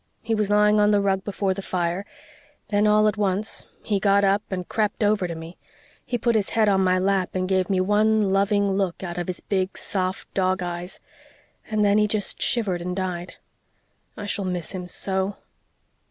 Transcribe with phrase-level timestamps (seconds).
[0.23, 2.07] He was lying on the rug before the fire;
[2.69, 5.59] then, all at once, he got up and crept over to me;
[6.03, 9.27] he put his head on my lap and gave me one loving look out of
[9.27, 10.99] his big, soft, dog eyes
[11.69, 13.35] and then he just shivered and died.
[14.17, 15.37] I shall miss him so."